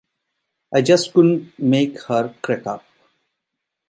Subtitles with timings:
[0.73, 2.83] 'I just couldn't make her crack up.